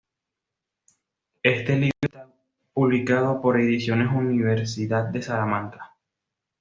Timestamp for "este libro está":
1.43-2.27